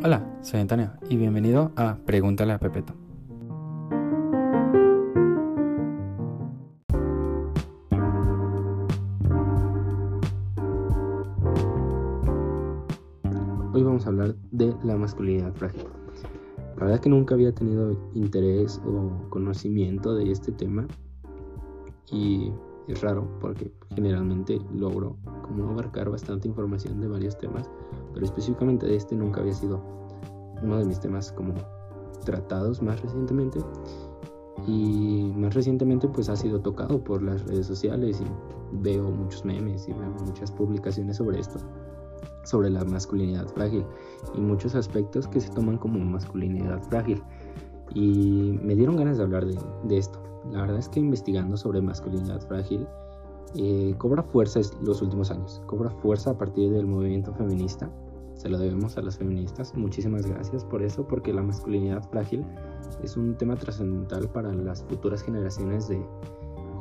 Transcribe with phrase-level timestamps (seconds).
[0.00, 2.94] Hola, soy Antonio y bienvenido a Pregúntale a Pepeto.
[13.72, 15.82] Hoy vamos a hablar de la masculinidad frágil.
[16.76, 20.86] La verdad que nunca había tenido interés o conocimiento de este tema
[22.12, 22.52] y
[22.88, 27.70] es raro porque generalmente logro como abarcar bastante información de varios temas,
[28.12, 29.82] pero específicamente de este nunca había sido
[30.62, 31.54] uno de mis temas como
[32.24, 33.60] tratados más recientemente.
[34.66, 38.26] Y más recientemente pues ha sido tocado por las redes sociales y
[38.82, 41.58] veo muchos memes y veo muchas publicaciones sobre esto
[42.44, 43.84] sobre la masculinidad frágil
[44.34, 47.22] y muchos aspectos que se toman como masculinidad frágil.
[47.94, 51.80] Y me dieron ganas de hablar de, de esto la verdad es que investigando sobre
[51.80, 52.86] masculinidad frágil
[53.54, 57.90] eh, cobra fuerza los últimos años, cobra fuerza a partir del movimiento feminista.
[58.34, 59.74] Se lo debemos a las feministas.
[59.74, 62.44] Muchísimas gracias por eso, porque la masculinidad frágil
[63.02, 66.00] es un tema trascendental para las futuras generaciones de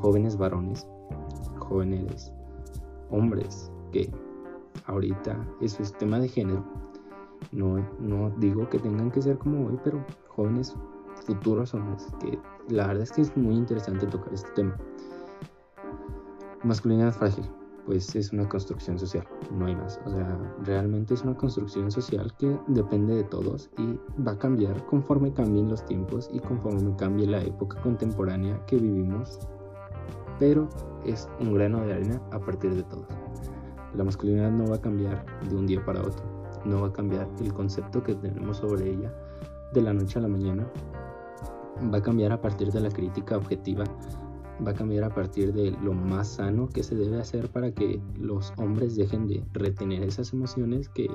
[0.02, 0.88] jóvenes varones,
[1.58, 2.32] jóvenes
[3.10, 4.12] hombres, que
[4.86, 6.64] ahorita eso es tema de género.
[7.52, 10.76] No, no digo que tengan que ser como hoy, pero jóvenes
[11.26, 12.38] futuros hombres, que
[12.70, 14.76] la verdad es que es muy interesante tocar este tema.
[16.64, 17.46] Masculinidad frágil,
[17.86, 20.00] pues es una construcción social, no hay más.
[20.06, 24.86] O sea, realmente es una construcción social que depende de todos y va a cambiar
[24.88, 29.40] conforme cambien los tiempos y conforme cambie la época contemporánea que vivimos.
[30.40, 30.68] Pero
[31.06, 33.08] es un grano de arena a partir de todos.
[33.96, 36.24] La masculinidad no va a cambiar de un día para otro,
[36.66, 39.14] no va a cambiar el concepto que tenemos sobre ella
[39.74, 40.68] de la noche a la mañana
[41.94, 43.84] va a cambiar a partir de la crítica objetiva,
[44.66, 48.02] va a cambiar a partir de lo más sano que se debe hacer para que
[48.18, 51.10] los hombres dejen de retener esas emociones que,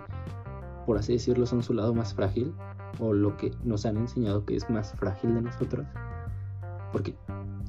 [0.86, 2.54] por así decirlo, son su lado más frágil
[3.00, 5.86] o lo que nos han enseñado que es más frágil de nosotros.
[6.92, 7.16] Porque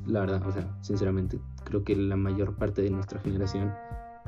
[0.06, 3.74] la verdad, o sea, sinceramente, creo que la mayor parte de nuestra generación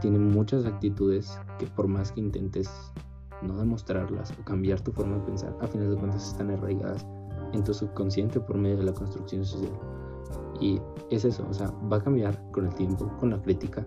[0.02, 2.70] tiene muchas actitudes que por más que intentes
[3.42, 7.06] no demostrarlas o cambiar tu forma de pensar, a final de cuentas están arraigadas
[7.56, 9.72] en tu subconsciente por medio de la construcción social.
[10.60, 10.80] Y
[11.10, 13.86] es eso, o sea, va a cambiar con el tiempo, con la crítica,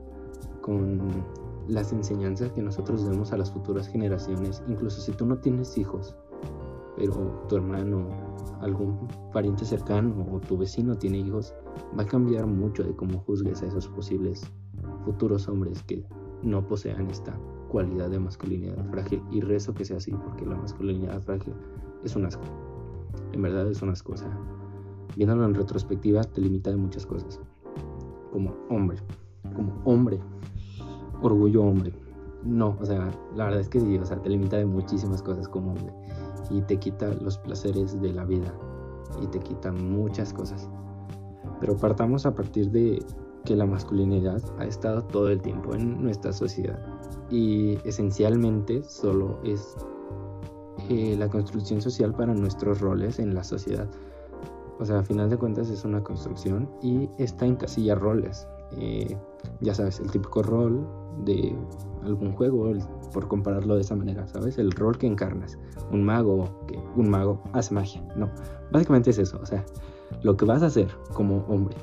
[0.61, 1.25] con
[1.69, 6.17] las enseñanzas que nosotros demos a las futuras generaciones, incluso si tú no tienes hijos,
[6.97, 8.09] pero tu hermano,
[8.61, 11.55] algún pariente cercano o tu vecino tiene hijos,
[11.99, 14.50] va a cambiar mucho de cómo juzgues a esos posibles
[15.05, 16.05] futuros hombres que
[16.43, 19.23] no posean esta cualidad de masculinidad frágil.
[19.31, 21.55] Y rezo que sea así, porque la masculinidad frágil
[22.05, 22.43] es un asco
[23.32, 24.28] en verdad es una cosa.
[25.16, 27.41] Viéndolo en retrospectiva, te limita de muchas cosas.
[28.32, 28.98] Como hombre,
[29.54, 30.20] como hombre,
[31.22, 31.92] orgullo hombre.
[32.44, 35.48] No, o sea, la verdad es que sí, o sea, te limita de muchísimas cosas
[35.48, 35.92] como hombre.
[36.50, 38.54] Y te quita los placeres de la vida.
[39.20, 40.69] Y te quita muchas cosas.
[41.60, 43.04] Pero partamos a partir de
[43.44, 46.78] que la masculinidad ha estado todo el tiempo en nuestra sociedad.
[47.30, 49.76] Y esencialmente solo es
[50.88, 53.88] eh, la construcción social para nuestros roles en la sociedad.
[54.78, 58.47] O sea, a final de cuentas es una construcción y está en casilla roles.
[58.72, 59.16] Eh,
[59.60, 60.87] ya sabes, el típico rol
[61.25, 61.56] de
[62.04, 62.72] algún juego,
[63.12, 64.59] por compararlo de esa manera, ¿sabes?
[64.59, 65.59] El rol que encarnas.
[65.91, 68.03] Un mago, que un mago hace magia.
[68.16, 68.31] No,
[68.70, 69.38] básicamente es eso.
[69.43, 69.65] O sea,
[70.22, 71.76] lo que vas a hacer como hombre.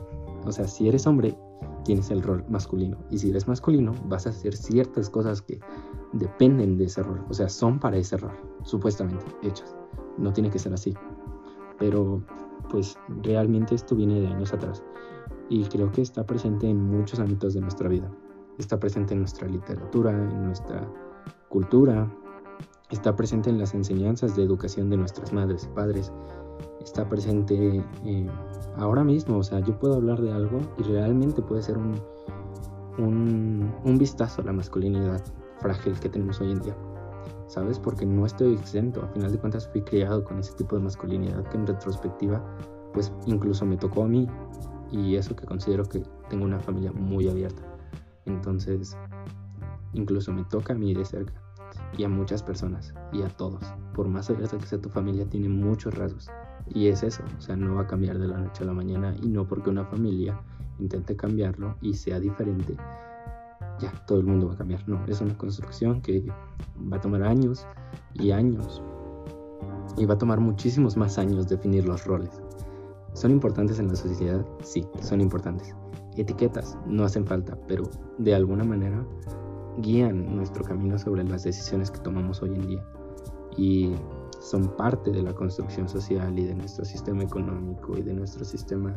[0.46, 1.38] O sea, si eres hombre,
[1.84, 2.98] tienes el rol masculino.
[3.12, 5.60] Y si eres masculino, vas a hacer ciertas cosas que
[6.16, 7.24] dependen de ese rol.
[7.30, 8.34] O sea, son para ese rol,
[8.64, 9.76] supuestamente hechas.
[10.18, 10.94] No tiene que ser así.
[11.78, 12.24] Pero,
[12.70, 14.84] pues, realmente esto viene de años atrás.
[15.50, 18.10] Y creo que está presente en muchos ámbitos de nuestra vida.
[18.58, 20.90] Está presente en nuestra literatura, en nuestra
[21.50, 22.12] cultura.
[22.90, 26.12] Está presente en las enseñanzas de educación de nuestras madres y padres
[26.86, 28.28] está presente eh,
[28.78, 29.38] ahora mismo.
[29.38, 32.00] O sea, yo puedo hablar de algo y realmente puede ser un,
[32.98, 35.22] un, vistazo a la masculinidad
[35.60, 36.76] frágil que tenemos hoy en día.
[37.48, 37.80] ¿Sabes?
[37.80, 39.04] Porque no estoy exento.
[39.04, 42.44] A final de cuentas fui criado con ese tipo de masculinidad que en retrospectiva,
[42.94, 44.28] pues incluso me tocó a mí.
[44.92, 47.62] Y eso que considero que tengo una familia muy abierta.
[48.26, 48.98] Entonces,
[49.94, 51.34] incluso me toca a mí de cerca.
[51.98, 52.94] Y a muchas personas.
[53.12, 53.64] Y a todos.
[53.94, 56.30] Por más abierta que sea tu familia, tiene muchos rasgos.
[56.74, 59.16] Y es eso, o sea, no va a cambiar de la noche a la mañana
[59.22, 60.40] y no porque una familia
[60.80, 62.76] intente cambiarlo y sea diferente,
[63.80, 64.88] ya todo el mundo va a cambiar.
[64.88, 66.26] No, es una construcción que
[66.92, 67.66] va a tomar años
[68.14, 68.82] y años.
[69.98, 72.42] Y va a tomar muchísimos más años definir los roles.
[73.14, 74.46] ¿Son importantes en la sociedad?
[74.62, 75.74] Sí, son importantes.
[76.18, 79.06] Etiquetas no hacen falta, pero de alguna manera
[79.80, 82.86] guían nuestro camino sobre las decisiones que tomamos hoy en día.
[83.58, 83.96] Y
[84.42, 88.96] son parte de la construcción social y de nuestro sistema económico y de nuestro sistema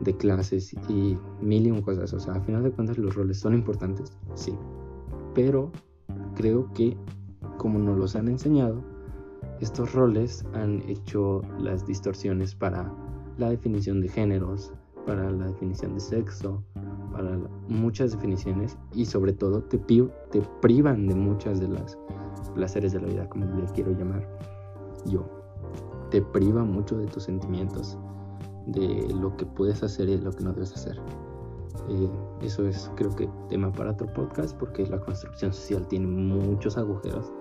[0.00, 2.12] de clases y mil y un cosas.
[2.12, 4.54] O sea, a final de cuentas los roles son importantes, sí.
[5.34, 5.70] Pero
[6.34, 6.96] creo que
[7.58, 8.82] como nos los han enseñado,
[9.60, 12.92] estos roles han hecho las distorsiones para
[13.38, 14.72] la definición de géneros,
[15.06, 16.62] para la definición de sexo,
[17.12, 17.38] para
[17.68, 21.98] muchas definiciones y sobre todo te, te privan de muchas de las
[22.54, 24.28] placeres de la vida, como le quiero llamar
[25.06, 25.26] yo.
[26.10, 27.98] Te priva mucho de tus sentimientos,
[28.66, 30.98] de lo que puedes hacer y lo que no debes hacer.
[31.88, 32.10] Eh,
[32.42, 37.32] eso es creo que tema para otro podcast porque la construcción social tiene muchos agujeros,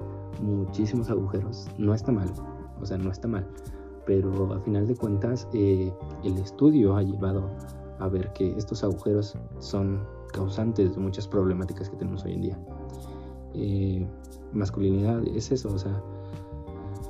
[0.42, 1.68] muchísimos agujeros.
[1.78, 2.32] No está mal,
[2.80, 3.48] o sea, no está mal,
[4.06, 5.92] pero a final de cuentas eh,
[6.24, 7.50] el estudio ha llevado
[8.00, 12.60] a ver que estos agujeros son causantes de muchas problemáticas que tenemos hoy en día.
[13.54, 14.08] Eh,
[14.52, 16.02] masculinidad es eso, o sea,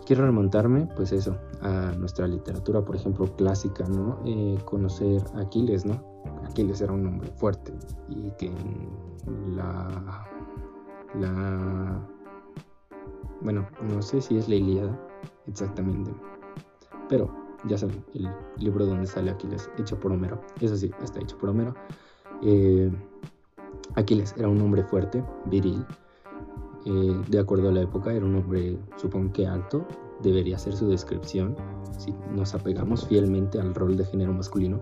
[0.06, 1.36] quiero remontarme, pues eso,
[1.98, 4.20] nuestra literatura, por ejemplo, clásica, ¿no?
[4.26, 6.02] Eh, conocer a Aquiles, ¿no?
[6.44, 7.74] Aquiles era un hombre fuerte
[8.10, 8.52] y que
[9.56, 10.26] la,
[11.20, 12.08] la,
[13.42, 15.00] bueno, no sé si es la Ilíada
[15.48, 16.12] exactamente,
[17.10, 17.32] pero
[17.66, 21.50] ya saben, el libro donde sale Aquiles, hecho por Homero, eso sí, está hecho por
[21.50, 21.74] Homero.
[22.42, 22.92] Eh,
[23.96, 25.86] Aquiles era un hombre fuerte, viril,
[26.86, 29.88] eh, de acuerdo a la época, era un hombre, supongo que alto,
[30.22, 31.56] debería ser su descripción,
[31.98, 34.82] si nos apegamos fielmente al rol de género masculino,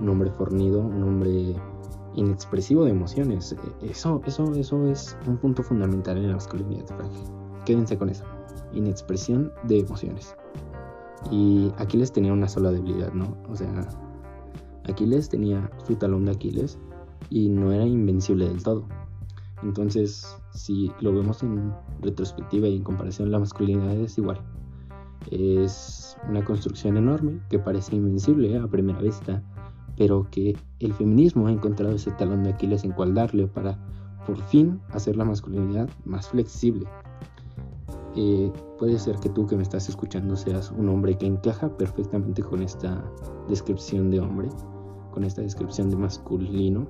[0.00, 1.56] un hombre fornido, un hombre
[2.14, 3.54] inexpresivo de emociones.
[3.82, 6.86] Eso, eso, eso es un punto fundamental en la masculinidad.
[7.64, 8.24] Quédense con eso.
[8.72, 10.34] Inexpresión de emociones.
[11.30, 13.36] Y Aquiles tenía una sola debilidad, ¿no?
[13.48, 13.88] O sea,
[14.88, 16.78] Aquiles tenía su talón de Aquiles
[17.28, 18.86] y no era invencible del todo.
[19.62, 24.40] Entonces, si lo vemos en retrospectiva y en comparación, la masculinidad es igual.
[25.30, 29.42] Es una construcción enorme que parece invencible a primera vista,
[29.96, 33.78] pero que el feminismo ha encontrado ese talón de Aquiles en cual darle para
[34.26, 36.86] por fin hacer la masculinidad más flexible.
[38.16, 42.42] Eh, puede ser que tú que me estás escuchando seas un hombre que encaja perfectamente
[42.42, 43.04] con esta
[43.48, 44.48] descripción de hombre,
[45.12, 46.88] con esta descripción de masculino,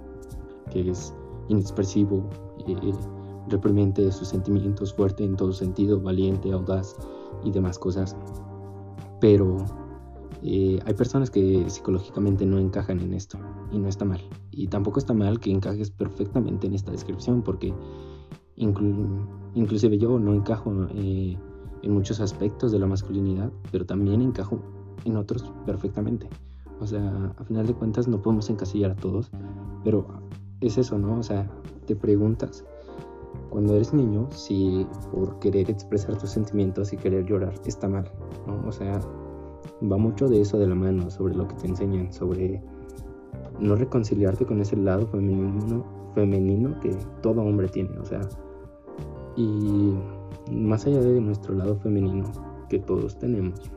[0.71, 1.15] que es
[1.49, 2.29] inexpresivo,
[2.67, 2.93] eh,
[3.49, 6.97] reprimiente de sus sentimientos, fuerte en todo sentido, valiente, audaz
[7.44, 8.17] y demás cosas.
[9.21, 9.59] Pero
[10.43, 13.38] eh, hay personas que psicológicamente no encajan en esto
[13.71, 14.21] y no está mal.
[14.50, 17.75] Y tampoco está mal que encajes perfectamente en esta descripción porque
[18.56, 21.37] inclusive yo no encajo eh,
[21.82, 24.61] en muchos aspectos de la masculinidad, pero también encajo
[25.05, 26.29] en otros perfectamente.
[26.79, 29.31] O sea, a final de cuentas no podemos encasillar a todos,
[29.85, 30.06] pero
[30.61, 31.19] es eso, ¿no?
[31.19, 31.50] O sea,
[31.87, 32.65] te preguntas
[33.50, 38.11] cuando eres niño si por querer expresar tus sentimientos y querer llorar está mal,
[38.47, 38.67] ¿no?
[38.67, 39.00] O sea,
[39.82, 42.62] va mucho de eso de la mano, sobre lo que te enseñan, sobre
[43.58, 48.20] no reconciliarte con ese lado femenino, femenino que todo hombre tiene, o sea,
[49.37, 49.94] y
[50.50, 52.25] más allá de nuestro lado femenino
[52.69, 53.70] que todos tenemos,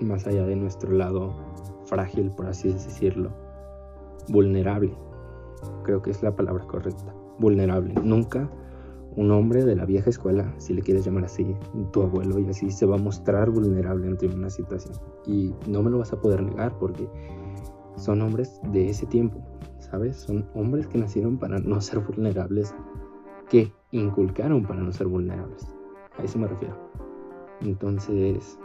[0.00, 1.34] más allá de nuestro lado
[1.84, 3.30] frágil, por así decirlo,
[4.28, 4.94] vulnerable,
[5.82, 7.94] creo que es la palabra correcta, vulnerable.
[8.02, 8.50] Nunca
[9.16, 11.56] un hombre de la vieja escuela, si le quieres llamar así,
[11.92, 14.94] tu abuelo y así, se va a mostrar vulnerable ante una situación.
[15.26, 17.08] Y no me lo vas a poder negar porque
[17.96, 19.42] son hombres de ese tiempo,
[19.78, 20.16] ¿sabes?
[20.16, 22.74] Son hombres que nacieron para no ser vulnerables,
[23.48, 25.66] que inculcaron para no ser vulnerables.
[26.18, 26.76] A eso me refiero.
[27.60, 28.58] Entonces,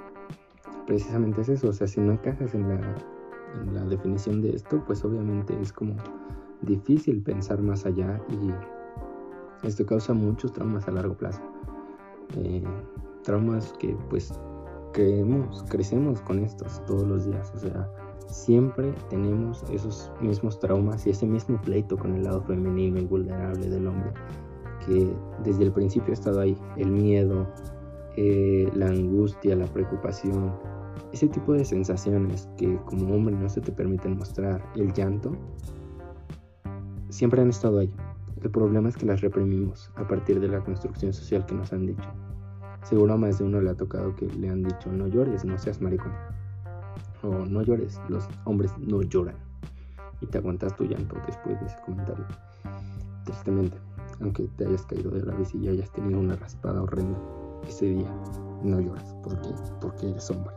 [0.86, 1.70] precisamente es eso.
[1.70, 2.96] O sea, si no encajas en la,
[3.62, 5.96] en la definición de esto, pues obviamente es como
[6.62, 8.52] difícil pensar más allá y
[9.66, 11.42] esto causa muchos traumas a largo plazo.
[12.38, 12.64] Eh,
[13.24, 14.34] traumas que pues
[14.94, 17.52] creemos, crecemos con estos todos los días.
[17.56, 17.90] O sea,
[18.28, 23.70] siempre tenemos esos mismos traumas y ese mismo pleito con el lado femenino y vulnerable
[23.70, 24.14] del hombre
[24.86, 25.12] que
[25.44, 26.58] desde el principio ha estado ahí.
[26.78, 27.48] El miedo,
[28.18, 30.54] eh, la angustia, la preocupación,
[31.12, 35.32] ese tipo de sensaciones que como hombre no se te permiten mostrar, el llanto,
[37.10, 37.92] siempre han estado ahí.
[38.46, 41.88] El problema es que las reprimimos a partir de la construcción social que nos han
[41.88, 42.08] dicho.
[42.84, 45.58] Seguro a más de uno le ha tocado que le han dicho no llores, no
[45.58, 46.12] seas maricón.
[47.24, 49.34] O no llores, los hombres no lloran.
[50.22, 52.24] Y te aguantas tu llanto después de ese comentario.
[53.24, 53.80] Tristemente,
[54.22, 57.18] aunque te hayas caído de la bici y hayas tenido una raspada horrenda
[57.68, 58.16] ese día,
[58.62, 59.16] no lloras.
[59.24, 59.56] ¿Por qué?
[59.82, 60.54] Porque eres hombre.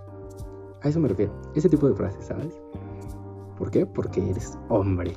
[0.82, 1.32] A eso me refiero.
[1.54, 2.60] Ese tipo de frases, ¿sabes?
[3.56, 3.86] ¿Por qué?
[3.86, 5.16] Porque eres hombre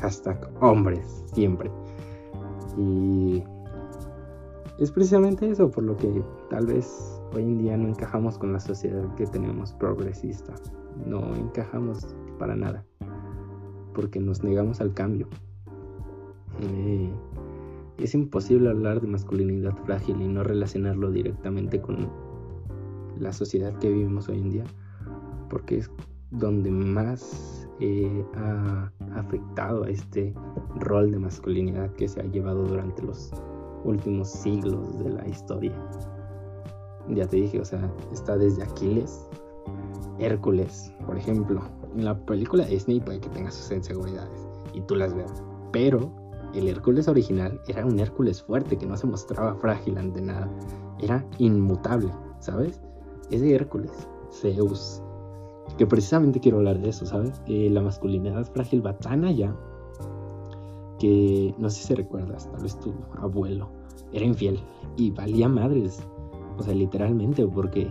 [0.00, 1.70] hashtag hombres, siempre.
[2.76, 3.42] Y
[4.78, 8.60] es precisamente eso por lo que tal vez hoy en día no encajamos con la
[8.60, 10.54] sociedad que tenemos progresista.
[11.06, 12.84] No encajamos para nada.
[13.94, 15.28] Porque nos negamos al cambio.
[16.60, 17.10] Eh,
[17.98, 22.08] es imposible hablar de masculinidad frágil y no relacionarlo directamente con
[23.18, 24.64] la sociedad que vivimos hoy en día.
[25.48, 25.90] Porque es
[26.32, 30.34] donde más eh, ha afectado a este
[30.80, 33.32] rol de masculinidad que se ha llevado durante los
[33.84, 35.72] últimos siglos de la historia.
[37.08, 39.28] Ya te dije, o sea, está desde Aquiles,
[40.18, 41.60] Hércules, por ejemplo.
[41.94, 45.42] En la película Disney puede que tenga sus inseguridades y tú las veas.
[45.72, 46.12] Pero
[46.54, 50.48] el Hércules original era un Hércules fuerte que no se mostraba frágil ante nada.
[51.00, 52.80] Era inmutable, ¿sabes?
[53.30, 55.02] Ese Hércules, Zeus,
[55.76, 57.40] que precisamente quiero hablar de eso, ¿sabes?
[57.40, 59.54] Que la masculinidad frágil va tan allá
[60.98, 63.68] que no sé si recuerdas, tal vez tu abuelo
[64.12, 64.60] era infiel
[64.96, 66.06] y valía madres,
[66.58, 67.90] o sea, literalmente, porque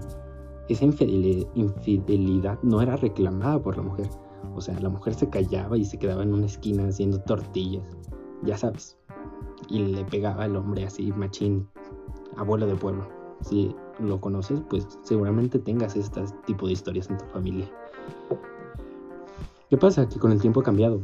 [0.69, 4.09] esa infidelidad no era reclamada por la mujer.
[4.55, 7.83] O sea, la mujer se callaba y se quedaba en una esquina haciendo tortillas,
[8.43, 8.97] ya sabes.
[9.69, 11.67] Y le pegaba al hombre así, machín,
[12.37, 13.07] abuelo de pueblo.
[13.43, 17.69] Si lo conoces, pues seguramente tengas este tipo de historias en tu familia.
[19.69, 20.07] ¿Qué pasa?
[20.07, 21.01] Que con el tiempo ha cambiado.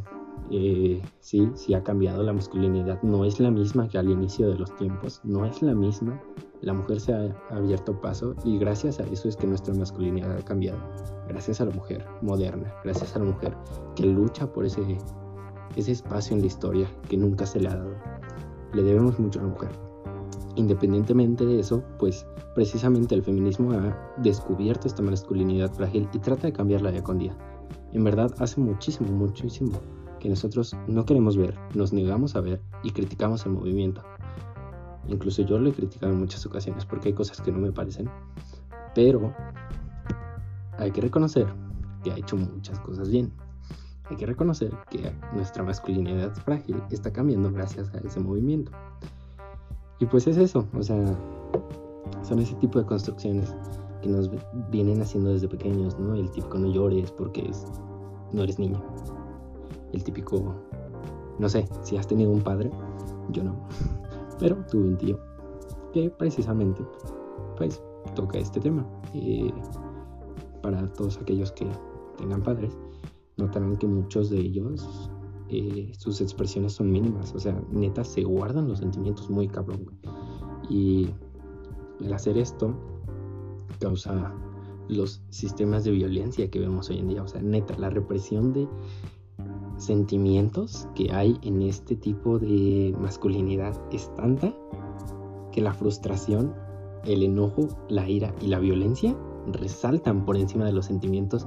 [0.51, 3.01] Eh, sí, sí ha cambiado la masculinidad.
[3.03, 5.21] No es la misma que al inicio de los tiempos.
[5.23, 6.21] No es la misma.
[6.61, 10.43] La mujer se ha abierto paso y gracias a eso es que nuestra masculinidad ha
[10.43, 10.79] cambiado.
[11.27, 12.73] Gracias a la mujer moderna.
[12.83, 13.55] Gracias a la mujer
[13.95, 14.81] que lucha por ese,
[15.75, 17.95] ese espacio en la historia que nunca se le ha dado.
[18.73, 19.88] Le debemos mucho a la mujer.
[20.59, 26.51] Independientemente de eso, pues precisamente el feminismo ha descubierto esta masculinidad frágil y trata de
[26.51, 27.33] cambiarla día con día.
[27.93, 29.79] En verdad hace muchísimo, muchísimo
[30.19, 34.03] que nosotros no queremos ver, nos negamos a ver y criticamos el movimiento.
[35.07, 38.09] Incluso yo lo he criticado en muchas ocasiones porque hay cosas que no me parecen,
[38.93, 39.33] pero
[40.77, 41.47] hay que reconocer
[42.03, 43.31] que ha hecho muchas cosas bien.
[44.09, 48.73] Hay que reconocer que nuestra masculinidad frágil está cambiando gracias a ese movimiento.
[49.99, 51.03] Y pues es eso, o sea,
[52.23, 53.53] son ese tipo de construcciones
[54.01, 54.31] que nos
[54.71, 56.15] vienen haciendo desde pequeños, ¿no?
[56.15, 57.51] El típico no llores porque
[58.31, 58.81] no eres niño
[59.93, 60.55] el típico,
[61.39, 62.71] no sé, si has tenido un padre,
[63.31, 63.55] yo no,
[64.39, 65.19] pero tuve un tío
[65.93, 66.83] que precisamente
[67.57, 67.81] pues
[68.15, 68.85] toca este tema.
[69.13, 69.51] Eh,
[70.61, 71.65] para todos aquellos que
[72.17, 72.77] tengan padres,
[73.37, 75.09] notarán que muchos de ellos
[75.49, 79.85] eh, sus expresiones son mínimas, o sea, neta se guardan los sentimientos muy cabrón.
[80.69, 81.09] Y
[82.01, 82.73] el hacer esto
[83.79, 84.33] causa
[84.87, 88.67] los sistemas de violencia que vemos hoy en día, o sea, neta, la represión de
[89.77, 94.53] sentimientos que hay en este tipo de masculinidad es tanta
[95.51, 96.53] que la frustración,
[97.05, 99.15] el enojo, la ira y la violencia
[99.47, 101.45] resaltan por encima de los sentimientos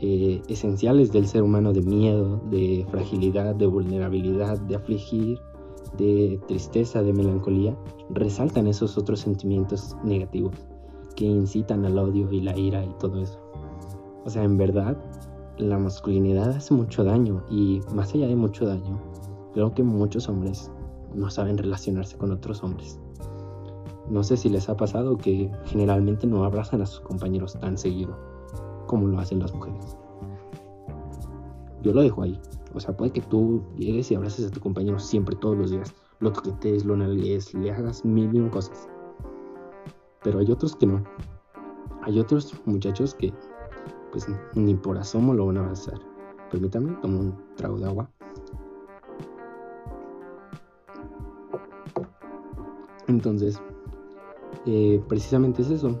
[0.00, 5.40] eh, esenciales del ser humano de miedo, de fragilidad, de vulnerabilidad, de afligir,
[5.96, 7.76] de tristeza, de melancolía,
[8.10, 10.54] resaltan esos otros sentimientos negativos
[11.16, 13.40] que incitan al odio y la ira y todo eso.
[14.24, 14.96] O sea, en verdad,
[15.56, 19.00] la masculinidad hace mucho daño y más allá de mucho daño,
[19.52, 20.70] creo que muchos hombres
[21.12, 23.00] no saben relacionarse con otros hombres.
[24.08, 28.27] No sé si les ha pasado que generalmente no abrazan a sus compañeros tan seguido
[28.88, 29.96] como lo hacen las mujeres.
[31.82, 32.40] Yo lo dejo ahí.
[32.74, 35.94] O sea, puede que tú llegues y abraces a tu compañero siempre, todos los días.
[36.18, 38.88] Lo toquetes, lo nalgues, le hagas mil y cosas.
[40.24, 41.04] Pero hay otros que no.
[42.02, 43.32] Hay otros muchachos que
[44.10, 46.00] pues ni por asomo lo van a abrazar.
[46.50, 48.10] Permítame, tomo un trago de agua.
[53.06, 53.60] Entonces,
[54.66, 55.98] eh, precisamente es eso.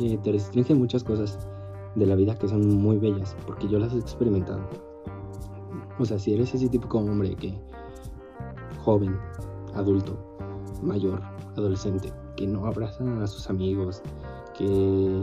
[0.00, 1.38] Eh, te restringen muchas cosas
[1.94, 4.60] de la vida que son muy bellas, porque yo las he experimentado.
[5.98, 7.58] O sea, si eres ese típico hombre que
[8.84, 9.16] joven,
[9.74, 10.16] adulto,
[10.82, 11.20] mayor,
[11.56, 14.02] adolescente, que no abraza a sus amigos,
[14.56, 14.64] que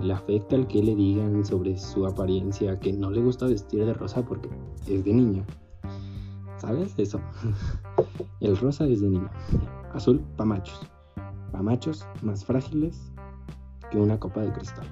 [0.03, 3.93] le afecta el que le digan sobre su apariencia, que no le gusta vestir de
[3.93, 4.50] rosa porque
[4.88, 5.45] es de niño.
[6.57, 7.19] ¿Sabes eso?
[8.39, 9.29] el rosa es de niño.
[9.93, 10.81] Azul, pa' machos.
[11.51, 13.12] Pa' machos más frágiles
[13.91, 14.88] que una copa de cristal.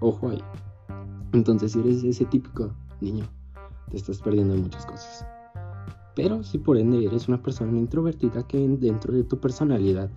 [0.00, 0.42] Ojo ahí.
[1.36, 2.70] Entonces, si eres ese típico
[3.02, 3.26] niño,
[3.90, 5.26] te estás perdiendo muchas cosas.
[6.14, 10.08] Pero si por ende eres una persona introvertida que dentro de tu personalidad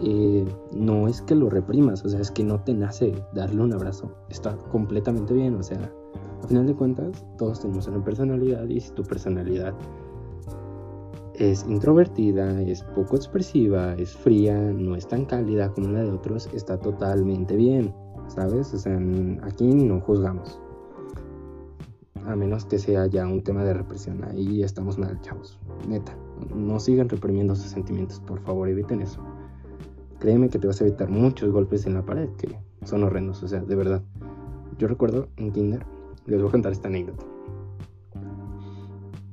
[0.00, 3.72] eh, no es que lo reprimas, o sea, es que no te nace darle un
[3.72, 4.14] abrazo.
[4.28, 5.92] Está completamente bien, o sea,
[6.44, 9.74] a final de cuentas, todos tenemos una personalidad y si tu personalidad
[11.34, 16.48] es introvertida, es poco expresiva, es fría, no es tan cálida como la de otros,
[16.52, 17.92] está totalmente bien,
[18.34, 18.72] ¿sabes?
[18.74, 18.98] O sea,
[19.42, 20.60] aquí no juzgamos.
[22.26, 24.22] A menos que sea ya un tema de represión.
[24.24, 25.58] Ahí estamos mal, chavos.
[25.88, 26.16] Neta.
[26.54, 28.20] No sigan reprimiendo sus sentimientos.
[28.20, 29.20] Por favor, eviten eso.
[30.20, 33.42] Créeme que te vas a evitar muchos golpes en la pared que son horrendos.
[33.42, 34.02] O sea, de verdad.
[34.78, 35.84] Yo recuerdo en Kinder,
[36.26, 37.24] les voy a contar esta anécdota.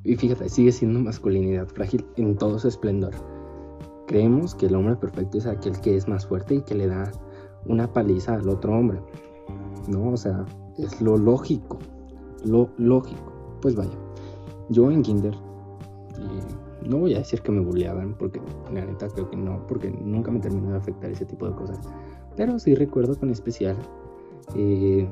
[0.04, 3.14] Y fíjate, sigue siendo masculinidad frágil en todo su esplendor.
[4.08, 7.12] Creemos que el hombre perfecto es aquel que es más fuerte y que le da
[7.66, 9.00] una paliza al otro hombre.
[9.88, 10.46] No, o sea,
[10.78, 11.80] es lo lógico.
[12.46, 13.32] Lo lógico.
[13.62, 13.98] Pues vaya,
[14.70, 15.36] yo en Kinder,
[16.86, 18.42] no voy a decir que me bulleaban, porque
[18.74, 21.80] la neta creo que no, porque nunca me terminó de afectar ese tipo de cosas.
[22.38, 23.76] Pero sí recuerdo con especial
[24.56, 25.08] eh,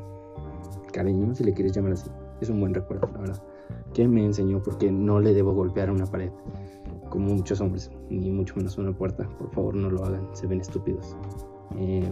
[0.93, 2.09] cariño, si le quieres llamar así.
[2.39, 3.43] Es un buen recuerdo, la verdad
[3.93, 6.29] que me enseñó porque no le debo golpear a una pared
[7.09, 9.27] como muchos hombres, ni mucho menos una puerta.
[9.39, 11.15] Por favor, no lo hagan, se ven estúpidos.
[11.75, 12.11] Eh,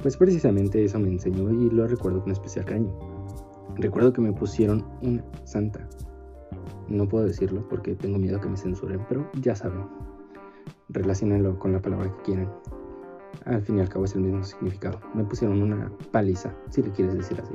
[0.00, 2.92] pues precisamente eso me enseñó y lo recuerdo con especial cariño.
[3.76, 5.88] Recuerdo que me pusieron una santa.
[6.88, 9.86] No puedo decirlo porque tengo miedo que me censuren, pero ya saben.
[10.88, 12.52] Relacionenlo con la palabra que quieran.
[13.46, 15.00] Al fin y al cabo es el mismo significado.
[15.14, 17.54] Me pusieron una paliza, si le quieres decir así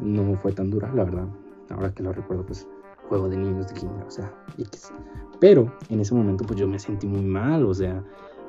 [0.00, 1.28] no fue tan dura, la verdad.
[1.70, 2.66] Ahora que lo recuerdo, pues
[3.08, 4.92] juego de niños de kinder, o sea, X.
[5.40, 8.04] Pero en ese momento pues yo me sentí muy mal, o sea,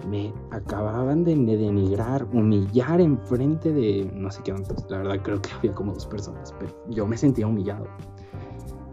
[0.07, 4.85] me acababan de denigrar, humillar en frente de no sé qué antes.
[4.89, 7.85] La verdad creo que había como dos personas, pero yo me sentía humillado.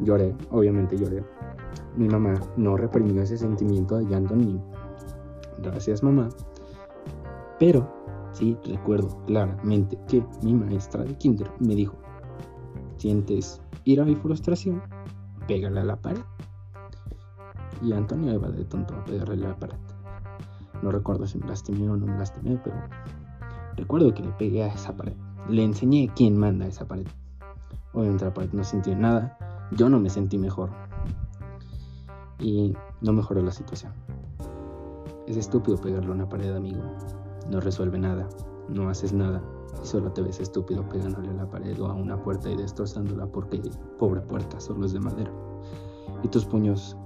[0.00, 1.24] Lloré, obviamente lloré.
[1.96, 4.62] Mi mamá no reprimió ese sentimiento de llanto en.
[5.62, 6.28] Gracias mamá.
[7.58, 7.92] Pero
[8.32, 11.96] sí recuerdo claramente que mi maestra de kinder me dijo,
[12.96, 14.82] sientes ira y frustración,
[15.48, 16.22] pégale a la pared.
[17.82, 19.76] Y Antonio iba de tonto a pegarle a la pared.
[20.82, 22.76] No recuerdo si me lastimé o no me lastimé, pero
[23.76, 25.16] recuerdo que le pegué a esa pared.
[25.48, 27.06] Le enseñé quién manda a esa pared.
[27.92, 29.38] Obviamente la pared no sintió nada.
[29.72, 30.70] Yo no me sentí mejor.
[32.38, 33.92] Y no mejoró la situación.
[35.26, 36.82] Es estúpido pegarle a una pared, amigo.
[37.50, 38.28] No resuelve nada.
[38.68, 39.42] No haces nada
[39.82, 43.26] y solo te ves estúpido pegándole a la pared o a una puerta y destrozándola
[43.26, 43.60] porque
[43.98, 45.30] pobre puerta solo es de madera.
[46.22, 46.96] Y tus puños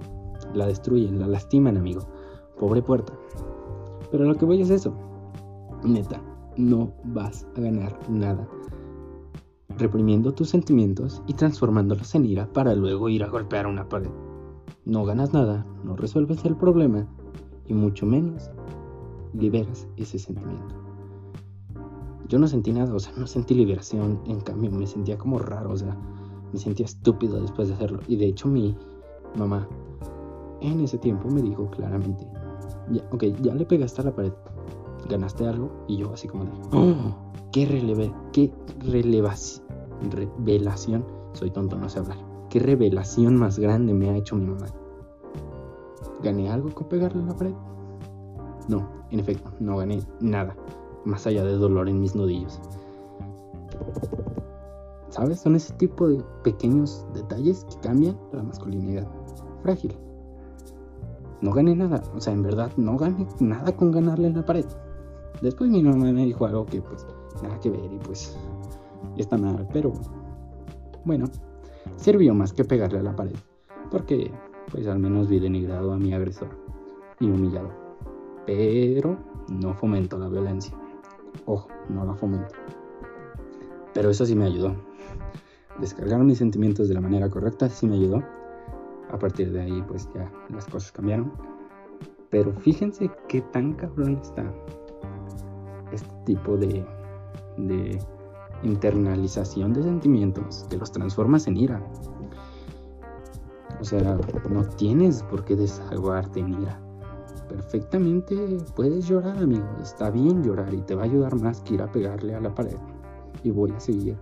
[0.53, 2.01] la destruyen, la lastiman, amigo.
[2.59, 3.13] Pobre puerta.
[4.13, 4.93] Pero lo que voy es eso.
[5.83, 6.21] Neta,
[6.55, 8.47] no vas a ganar nada
[9.77, 14.11] reprimiendo tus sentimientos y transformándolos en ira para luego ir a golpear una pared.
[14.85, 17.07] No ganas nada, no resuelves el problema
[17.67, 18.51] y mucho menos
[19.33, 20.83] liberas ese sentimiento
[22.33, 25.71] yo no sentí nada, o sea, no sentí liberación, en cambio me sentía como raro,
[25.71, 25.95] o sea,
[26.51, 27.99] me sentía estúpido después de hacerlo.
[28.07, 28.75] Y de hecho mi
[29.37, 29.67] mamá
[30.61, 32.25] en ese tiempo me dijo claramente,
[32.91, 34.33] ya, ok, ya le pegaste a la pared,
[35.09, 37.15] ganaste algo, y yo así como de, oh,
[37.51, 39.65] qué releve, qué relevación,
[40.11, 42.17] revelación, soy tonto, no sé hablar,
[42.49, 44.67] qué revelación más grande me ha hecho mi mamá.
[46.21, 47.53] ¿Gané algo con pegarle a la pared?
[48.69, 50.55] No, en efecto, no gané nada
[51.05, 52.61] más allá de dolor en mis nudillos.
[55.09, 55.41] ¿Sabes?
[55.41, 59.07] Son ese tipo de pequeños detalles que cambian la masculinidad
[59.61, 59.95] frágil.
[61.43, 64.63] No gané nada, o sea, en verdad no gané nada con ganarle en la pared.
[65.41, 67.05] Después mi mamá me dijo algo que pues
[67.43, 68.37] nada que ver y pues
[69.17, 69.91] está mal, pero
[71.03, 71.25] bueno,
[71.97, 73.35] sirvió más que pegarle a la pared,
[73.91, 74.31] porque
[74.71, 76.47] pues al menos vi denigrado a mi agresor
[77.19, 77.71] y humillado.
[78.45, 79.17] Pero
[79.49, 80.73] no fomento la violencia.
[81.45, 82.55] Ojo, no la fomento.
[83.93, 84.77] Pero eso sí me ayudó.
[85.81, 88.23] Descargar mis sentimientos de la manera correcta sí me ayudó.
[89.13, 91.31] A partir de ahí, pues ya las cosas cambiaron.
[92.29, 94.43] Pero fíjense qué tan cabrón está
[95.91, 96.83] este tipo de,
[98.63, 101.81] internalización de sentimientos que los transformas en ira.
[103.79, 104.17] O sea,
[104.49, 106.83] no tienes por qué desahogarte en ira
[107.53, 109.65] perfectamente puedes llorar, amigo.
[109.81, 112.53] Está bien llorar y te va a ayudar más que ir a pegarle a la
[112.53, 112.77] pared.
[113.43, 114.17] Y voy a seguir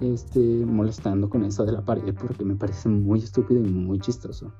[0.00, 4.52] este, molestando con eso de la pared porque me parece muy estúpido y muy chistoso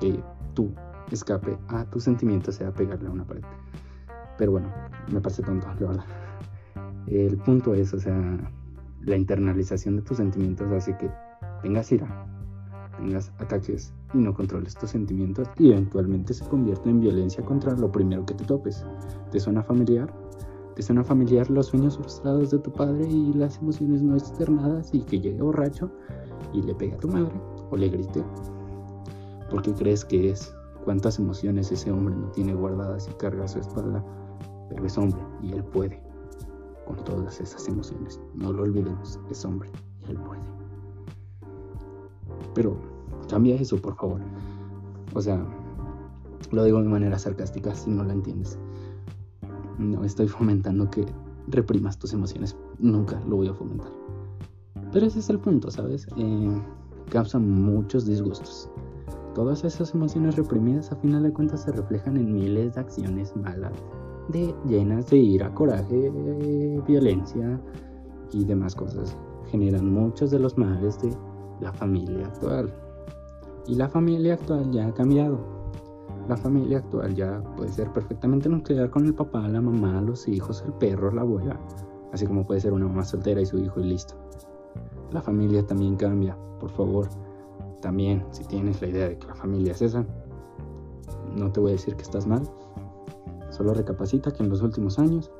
[0.00, 0.22] que
[0.54, 0.70] tú
[1.10, 3.42] escape a tus sentimientos sea pegarle a una pared.
[4.38, 4.68] Pero bueno,
[5.10, 6.04] me parece tonto, la verdad.
[7.06, 8.16] El punto es, o sea,
[9.02, 11.10] la internalización de tus sentimientos hace que
[11.62, 12.26] tengas ira,
[12.98, 17.90] tengas ataques y no controles tus sentimientos y eventualmente se convierte en violencia contra lo
[17.90, 18.84] primero que te topes.
[19.30, 20.12] ¿Te suena familiar?
[20.76, 25.00] ¿Te suena familiar los sueños frustrados de tu padre y las emociones no externadas y
[25.00, 25.90] que llegue borracho
[26.52, 27.32] y le pegue a tu madre
[27.70, 28.22] o le grite?
[29.48, 30.54] ¿Por qué crees que es?
[30.84, 34.04] ¿Cuántas emociones ese hombre no tiene guardadas y carga a su espalda?
[34.68, 35.98] Pero es hombre y él puede
[36.86, 38.20] con todas esas emociones.
[38.34, 39.70] No lo olvidemos, es hombre
[40.06, 40.42] y él puede.
[42.52, 42.76] Pero
[43.30, 44.20] cambia eso, por favor.
[45.14, 45.42] O sea,
[46.50, 48.58] lo digo de manera sarcástica si no la entiendes.
[49.78, 51.04] No estoy fomentando que
[51.48, 52.56] reprimas tus emociones.
[52.78, 53.90] Nunca lo voy a fomentar.
[54.92, 56.06] Pero ese es el punto, ¿sabes?
[56.16, 56.62] Eh,
[57.10, 58.70] causan muchos disgustos.
[59.34, 63.72] Todas esas emociones reprimidas a final de cuentas se reflejan en miles de acciones malas,
[64.28, 66.10] de, llenas de ira, coraje,
[66.86, 67.60] violencia
[68.32, 69.16] y demás cosas.
[69.50, 71.10] Generan muchos de los males de
[71.60, 72.72] la familia actual.
[73.66, 75.55] Y la familia actual ya ha cambiado.
[76.28, 80.62] La familia actual ya puede ser perfectamente nuclear con el papá, la mamá, los hijos,
[80.66, 81.58] el perro, la abuela.
[82.12, 84.14] Así como puede ser una mamá soltera y su hijo y listo.
[85.12, 87.08] La familia también cambia, por favor.
[87.80, 90.04] También, si tienes la idea de que la familia es esa,
[91.36, 92.42] no te voy a decir que estás mal.
[93.50, 95.30] Solo recapacita que en los últimos años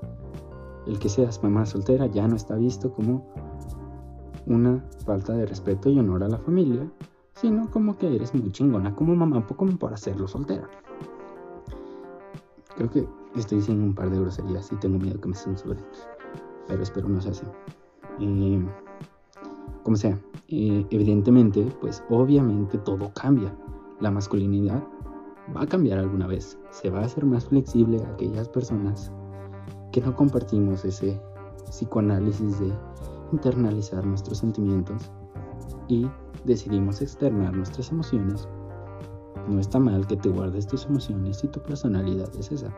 [0.86, 3.26] el que seas mamá soltera ya no está visto como
[4.46, 6.88] una falta de respeto y honor a la familia,
[7.36, 10.68] sino como que eres muy chingona como mamá, poco como para hacerlo soltera.
[12.76, 15.84] Creo que estoy diciendo un par de groserías y tengo miedo que me censuren,
[16.66, 17.46] pero espero no sea así.
[18.20, 18.64] Eh,
[19.82, 20.18] como sea,
[20.48, 23.54] eh, evidentemente, pues obviamente todo cambia.
[24.00, 24.82] La masculinidad
[25.54, 26.58] va a cambiar alguna vez.
[26.70, 29.12] Se va a hacer más flexible aquellas personas
[29.92, 31.20] que no compartimos ese
[31.66, 32.72] psicoanálisis de
[33.32, 35.10] internalizar nuestros sentimientos
[35.88, 36.06] y
[36.44, 38.48] decidimos externar nuestras emociones.
[39.48, 42.74] No está mal que te guardes tus emociones si tu personalidad es esa.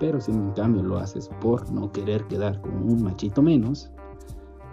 [0.00, 3.90] Pero si en cambio lo haces por no querer quedar como un machito menos,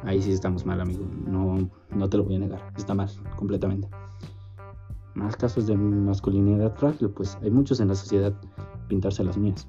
[0.03, 1.05] ahí sí estamos mal, amigo.
[1.27, 2.73] No, no te lo voy a negar.
[2.77, 3.89] Está mal, completamente.
[5.15, 8.33] Más casos de masculinidad frágil, pues hay muchos en la sociedad
[8.87, 9.67] pintarse las uñas.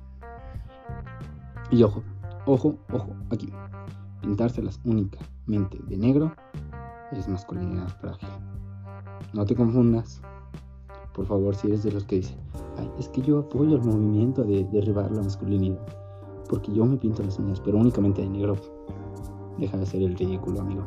[1.71, 2.03] Y ojo,
[2.47, 3.53] ojo, ojo, aquí.
[4.23, 6.33] Pintárselas únicamente de negro
[7.13, 8.29] es masculinidad frágil.
[9.33, 10.21] No te confundas.
[11.15, 12.39] Por favor, si eres de los que dicen,
[12.79, 15.81] Ay, es que yo apoyo el movimiento de derribar la masculinidad.
[16.49, 18.57] Porque yo me pinto las uñas, pero únicamente de negro.
[19.59, 20.87] Deja de ser el ridículo, amigo.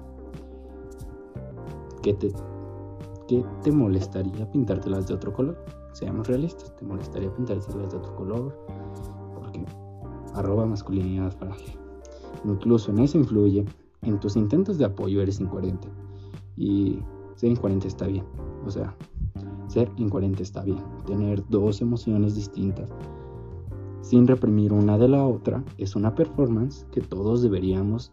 [2.04, 2.32] ¿Qué te,
[3.28, 5.58] qué te molestaría pintártelas de otro color?
[5.94, 8.66] Seamos realistas, ¿te molestaría pintártelas de otro color?
[9.36, 9.66] Porque
[10.36, 11.78] arroba masculinidad frágil.
[12.46, 13.66] Incluso en eso influye.
[14.02, 15.90] En tus intentos de apoyo eres incoherente.
[16.60, 17.00] Y
[17.34, 18.26] ser incoherente está bien.
[18.67, 18.95] O sea,
[19.67, 20.84] ser incoherente está bien.
[21.08, 22.91] Tener dos emociones distintas
[24.02, 28.12] sin reprimir una de la otra es una performance que todos deberíamos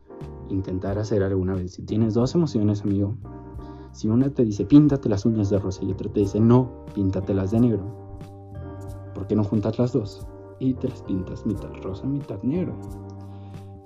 [0.51, 1.73] intentar hacer alguna vez.
[1.73, 3.15] Si tienes dos emociones, amigo,
[3.93, 7.51] si una te dice píntate las uñas de rosa y otra te dice no, píntatelas
[7.51, 7.85] de negro,
[9.15, 10.27] ¿por qué no juntas las dos?
[10.59, 12.75] Y te las pintas mitad rosa, mitad negro.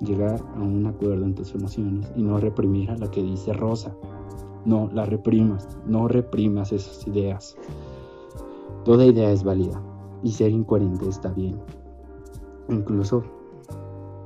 [0.01, 3.95] Llegar a un acuerdo en tus emociones y no reprimir a la que dice rosa.
[4.65, 7.57] No la reprimas, no reprimas esas ideas.
[8.85, 9.81] Toda idea es válida
[10.23, 11.61] y ser incoherente está bien.
[12.69, 13.23] Incluso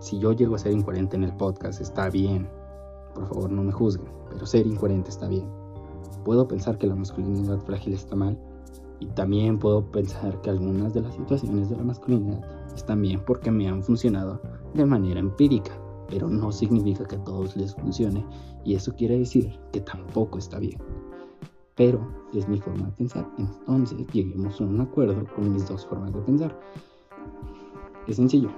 [0.01, 2.49] si yo llego a ser incoherente en el podcast, está bien.
[3.15, 5.49] Por favor, no me juzguen, pero ser incoherente está bien.
[6.25, 8.39] Puedo pensar que la masculinidad frágil está mal
[9.01, 12.43] y también puedo pensar que algunas de las situaciones de la masculinidad
[12.75, 14.41] están bien porque me han funcionado
[14.75, 15.73] de manera empírica,
[16.09, 18.25] pero no significa que a todos les funcione
[18.65, 20.79] y eso quiere decir que tampoco está bien.
[21.77, 22.01] Pero
[22.33, 26.21] es mi forma de pensar, entonces lleguemos a un acuerdo con mis dos formas de
[26.21, 26.59] pensar.
[28.07, 28.51] Es sencillo,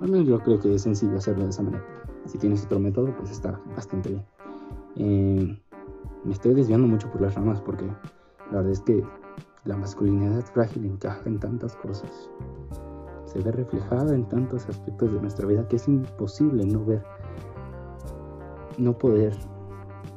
[0.00, 1.84] al menos yo creo que es sencillo hacerlo de esa manera.
[2.26, 4.24] Si tienes otro método, pues está bastante bien.
[4.96, 5.58] Eh,
[6.24, 7.86] me estoy desviando mucho por las ramas porque
[8.50, 9.02] la verdad es que
[9.64, 12.30] la masculinidad frágil encaja en tantas cosas.
[13.24, 17.02] Se ve reflejada en tantos aspectos de nuestra vida que es imposible no ver,
[18.78, 19.36] no poder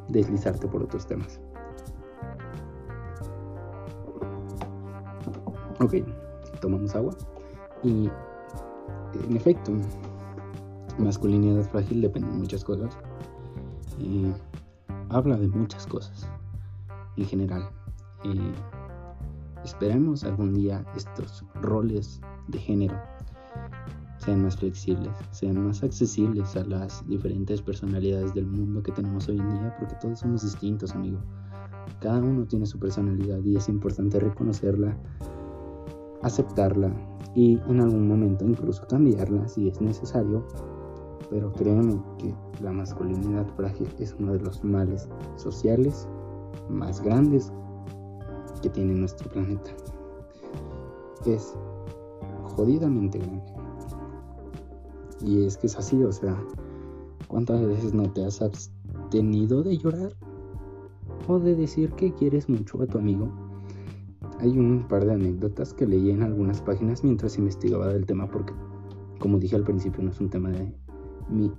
[0.10, 1.40] deslizarte por otros temas.
[5.82, 5.96] Ok,
[6.60, 7.16] tomamos agua
[7.84, 8.10] y
[9.14, 9.72] en efecto,
[10.98, 12.98] masculinidad frágil depende de muchas cosas.
[15.10, 16.30] habla de muchas cosas
[17.18, 17.70] en general.
[19.64, 22.96] esperemos algún día estos roles de género
[24.20, 29.40] sean más flexibles, sean más accesibles a las diferentes personalidades del mundo que tenemos hoy
[29.40, 31.20] en día, porque todos somos distintos, amigo.
[32.02, 34.96] Cada uno tiene su personalidad y es importante reconocerla,
[36.22, 36.92] aceptarla
[37.34, 40.46] y en algún momento incluso cambiarla si es necesario.
[41.30, 46.08] Pero créeme que la masculinidad frágil es uno de los males sociales
[46.70, 47.52] más grandes
[48.62, 49.72] que tiene nuestro planeta.
[51.26, 51.56] Es
[52.56, 53.59] jodidamente grande.
[55.22, 56.38] Y es que es así, o sea,
[57.28, 60.14] ¿cuántas veces no te has abstenido de llorar?
[61.28, 63.30] O de decir que quieres mucho a tu amigo.
[64.40, 68.54] Hay un par de anécdotas que leí en algunas páginas mientras investigaba del tema porque,
[69.20, 70.74] como dije al principio, no es un tema de
[71.30, 71.52] mi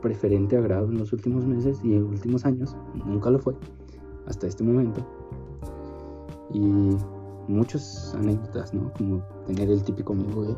[0.00, 2.76] preferente agrado en los últimos meses y en últimos años.
[3.04, 3.54] Nunca lo fue
[4.26, 5.04] hasta este momento.
[6.52, 6.60] Y
[7.48, 8.92] muchas anécdotas, ¿no?
[8.92, 10.56] Como tener el típico amigo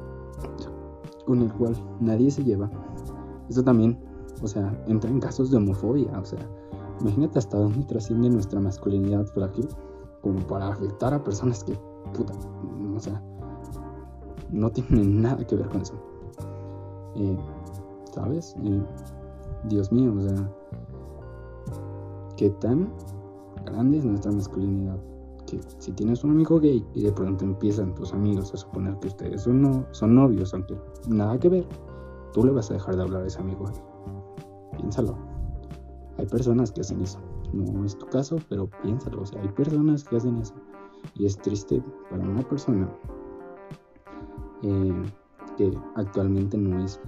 [1.27, 2.71] con el cual nadie se lleva.
[3.49, 3.99] Eso también,
[4.43, 6.19] o sea, entra en casos de homofobia.
[6.19, 6.41] O sea,
[7.01, 9.69] imagínate hasta dónde trasciende nuestra masculinidad frágil
[10.23, 11.79] como para afectar a personas que,
[12.15, 12.33] puta,
[12.95, 13.23] o sea,
[14.51, 15.95] no tienen nada que ver con eso.
[17.17, 17.39] Eh,
[18.13, 18.57] ¿Sabes?
[18.63, 18.83] Eh,
[19.65, 20.51] Dios mío, o sea,
[22.37, 22.89] qué tan
[23.65, 24.99] grande es nuestra masculinidad
[25.47, 29.09] que si tienes un amigo gay y de pronto empiezan tus amigos a suponer que
[29.09, 30.77] ustedes son, no, son novios, aunque
[31.09, 31.67] nada que ver,
[32.33, 33.83] tú le vas a dejar de hablar a ese amigo gay.
[34.79, 35.17] Piénsalo.
[36.19, 37.19] Hay personas que hacen eso.
[37.53, 39.23] No es tu caso, pero piénsalo.
[39.23, 40.55] O sea, hay personas que hacen eso.
[41.15, 42.91] Y es triste para una persona
[44.63, 45.03] eh,
[45.57, 47.01] que actualmente no es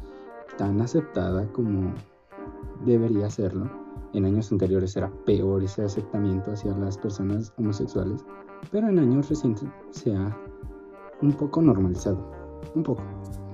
[0.56, 1.92] tan aceptada como
[2.84, 3.68] debería serlo
[4.12, 8.24] en años anteriores era peor ese aceptamiento hacia las personas homosexuales,
[8.70, 10.36] pero en años recientes se ha
[11.22, 12.18] un poco normalizado.
[12.74, 13.02] Un poco,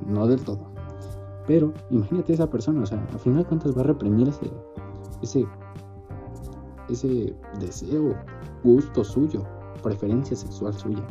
[0.06, 0.60] no del todo.
[1.46, 4.50] Pero imagínate esa persona, o sea, al final de cuentas va a reprimir ese,
[5.22, 5.46] ese,
[6.88, 8.14] ese deseo,
[8.62, 9.42] gusto suyo,
[9.82, 11.06] preferencia sexual suya,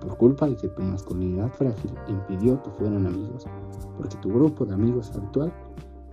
[0.00, 3.46] por culpa de que tu masculinidad frágil impidió que fueran amigos,
[3.96, 5.52] porque tu grupo de amigos actual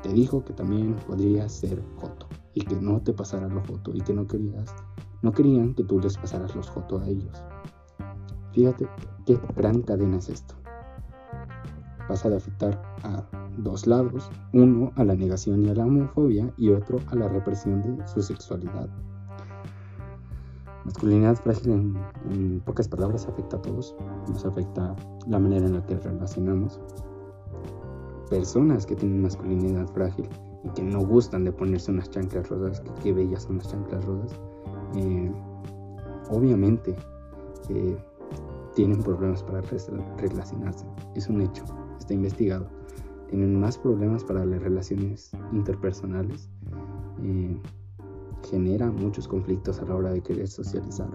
[0.03, 4.01] te dijo que también podrías ser joto y que no te pasaras los foto y
[4.01, 4.75] que no querías,
[5.21, 7.41] no querían que tú les pasaras los fotos a ellos.
[8.51, 8.87] Fíjate
[9.25, 10.53] qué gran cadena es esto.
[12.07, 13.23] Pasa de afectar a
[13.57, 17.81] dos lados, uno a la negación y a la homofobia y otro a la represión
[17.81, 18.89] de su sexualidad.
[20.83, 21.97] Masculinidad frágil en,
[22.29, 23.95] en pocas palabras afecta a todos,
[24.27, 24.93] nos afecta
[25.27, 26.81] la manera en la que relacionamos.
[28.33, 30.27] Personas que tienen masculinidad frágil
[30.63, 34.03] y que no gustan de ponerse unas chanclas rosas, que qué bellas son las chanclas
[34.05, 34.41] rosas,
[34.95, 35.31] eh,
[36.31, 36.95] obviamente
[37.69, 37.95] eh,
[38.73, 39.61] tienen problemas para
[40.17, 40.83] relacionarse.
[41.13, 41.63] Es un hecho,
[41.99, 42.67] está investigado.
[43.29, 46.49] Tienen más problemas para las relaciones interpersonales.
[47.21, 47.61] Eh,
[48.49, 51.11] genera muchos conflictos a la hora de querer socializar.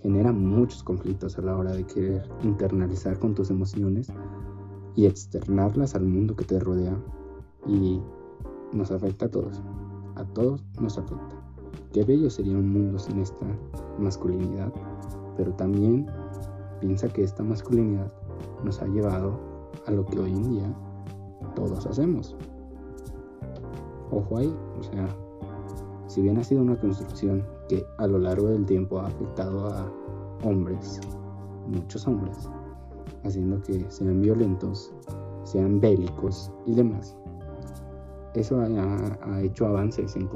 [0.00, 4.08] Genera muchos conflictos a la hora de querer internalizar con tus emociones
[4.94, 6.96] y externarlas al mundo que te rodea.
[7.66, 8.00] Y
[8.72, 9.62] nos afecta a todos.
[10.16, 11.36] A todos nos afecta.
[11.92, 13.46] Qué bello sería un mundo sin esta
[13.98, 14.72] masculinidad,
[15.36, 16.06] pero también
[16.80, 18.10] piensa que esta masculinidad
[18.64, 19.38] nos ha llevado
[19.86, 20.74] a lo que hoy en día
[21.54, 22.34] todos hacemos.
[24.10, 25.08] Ojo ahí, o sea,
[26.06, 29.90] si bien ha sido una construcción que a lo largo del tiempo ha afectado a
[30.44, 31.00] hombres,
[31.68, 32.48] muchos hombres,
[33.24, 34.92] haciendo que sean violentos,
[35.44, 37.16] sean bélicos y demás,
[38.34, 40.26] eso ha, hecho avances en,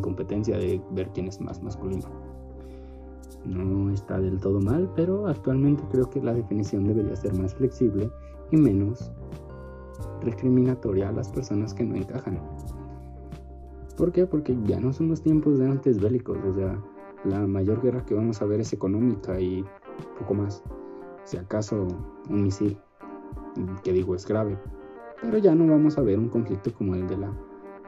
[0.00, 2.04] competencia de ver quién es más masculino.
[3.46, 8.10] No está del todo mal, pero actualmente creo que la definición debería ser más flexible
[8.50, 9.10] y menos
[10.20, 12.38] recriminatoria a las personas que no encajan.
[13.96, 14.26] ¿Por qué?
[14.26, 16.78] Porque ya no son los tiempos de antes bélicos, o sea,
[17.24, 19.64] la mayor guerra que vamos a ver es económica y
[20.18, 20.62] poco más.
[21.24, 21.86] Si acaso
[22.28, 22.78] un misil,
[23.82, 24.58] que digo es grave,
[25.20, 27.32] pero ya no vamos a ver un conflicto como el de la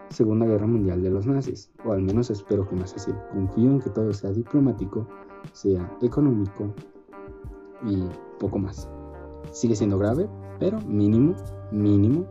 [0.09, 3.13] Segunda Guerra Mundial de los nazis, o al menos espero que no sea así.
[3.33, 5.07] Confío en que todo sea diplomático,
[5.53, 6.73] sea económico
[7.85, 8.07] y
[8.39, 8.89] poco más.
[9.51, 11.35] Sigue siendo grave, pero mínimo,
[11.71, 12.27] mínimo,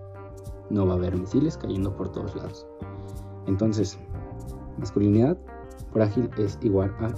[0.69, 2.65] no va a haber misiles cayendo por todos lados.
[3.47, 3.99] Entonces,
[4.79, 5.37] masculinidad
[5.91, 7.13] frágil es igual a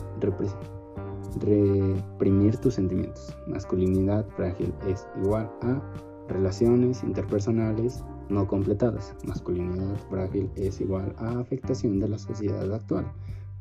[1.39, 3.35] reprimir tus sentimientos.
[3.47, 5.81] Masculinidad frágil es igual a
[6.27, 9.15] Relaciones interpersonales no completadas.
[9.25, 13.09] Masculinidad frágil es igual a afectación de la sociedad actual.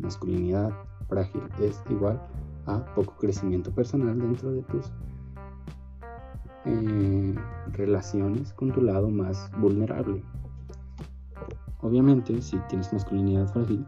[0.01, 0.73] Masculinidad
[1.09, 2.21] frágil es igual
[2.67, 4.93] a poco crecimiento personal dentro de tus
[6.65, 7.35] eh,
[7.73, 10.25] relaciones con tu lado más vulnerable.
[11.83, 13.87] Obviamente, si tienes masculinidad frágil,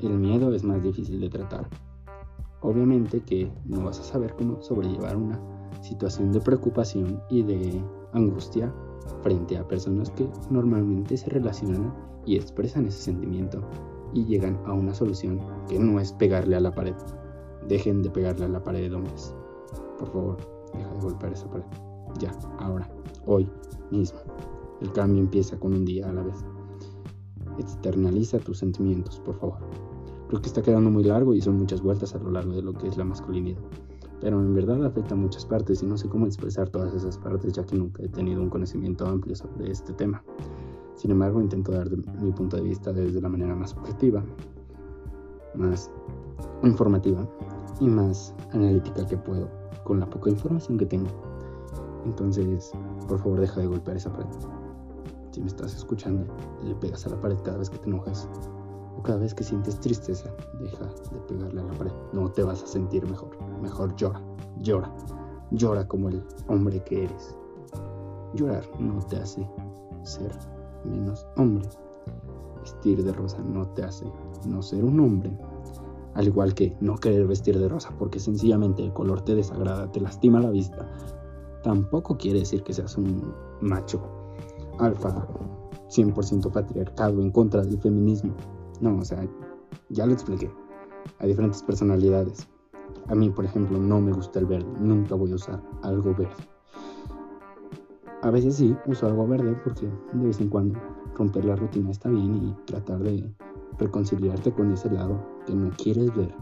[0.00, 1.66] el miedo es más difícil de tratar.
[2.64, 5.38] Obviamente que no vas a saber cómo sobrellevar una
[5.82, 8.72] situación de preocupación y de angustia
[9.22, 13.60] frente a personas que normalmente se relacionan y expresan ese sentimiento
[14.14, 16.94] y llegan a una solución que no es pegarle a la pared.
[17.68, 19.34] Dejen de pegarle a la pared, hombres.
[19.98, 20.36] Por favor,
[20.72, 21.66] deja de golpear esa pared.
[22.18, 22.88] Ya, ahora,
[23.26, 23.46] hoy
[23.90, 24.20] mismo.
[24.80, 26.42] El cambio empieza con un día a la vez.
[27.58, 29.58] Externaliza tus sentimientos, por favor.
[30.34, 32.72] Creo que está quedando muy largo y son muchas vueltas a lo largo de lo
[32.72, 33.60] que es la masculinidad.
[34.20, 37.52] Pero en verdad afecta a muchas partes y no sé cómo expresar todas esas partes
[37.52, 40.24] ya que nunca he tenido un conocimiento amplio sobre este tema.
[40.96, 41.88] Sin embargo, intento dar
[42.20, 44.24] mi punto de vista desde la manera más objetiva,
[45.54, 45.88] más
[46.64, 47.24] informativa
[47.78, 49.48] y más analítica que puedo
[49.84, 51.10] con la poca información que tengo.
[52.04, 52.72] Entonces,
[53.06, 54.34] por favor, deja de golpear esa pared.
[55.30, 56.26] Si me estás escuchando,
[56.64, 58.28] le pegas a la pared cada vez que te enojas
[58.96, 61.92] o cada vez que sientes tristeza, deja de pegarle a la pared.
[62.12, 63.30] No te vas a sentir mejor.
[63.60, 64.20] Mejor llora,
[64.60, 64.94] llora,
[65.50, 67.36] llora como el hombre que eres.
[68.34, 69.48] Llorar no te hace
[70.02, 70.32] ser
[70.84, 71.68] menos hombre.
[72.60, 74.10] Vestir de rosa no te hace
[74.46, 75.36] no ser un hombre.
[76.14, 80.00] Al igual que no querer vestir de rosa porque sencillamente el color te desagrada, te
[80.00, 80.88] lastima la vista,
[81.64, 84.00] tampoco quiere decir que seas un macho
[84.78, 85.26] alfa
[85.88, 88.34] 100% patriarcado en contra del feminismo.
[88.84, 89.26] No, o sea,
[89.88, 90.52] ya lo expliqué.
[91.18, 92.46] Hay diferentes personalidades.
[93.08, 94.70] A mí, por ejemplo, no me gusta el verde.
[94.78, 96.34] Nunca voy a usar algo verde.
[98.20, 100.78] A veces sí, uso algo verde porque de vez en cuando
[101.14, 103.34] romper la rutina está bien y tratar de
[103.78, 106.34] reconciliarte con ese lado que no quieres ver